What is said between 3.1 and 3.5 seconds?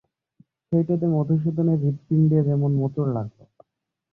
লাগল।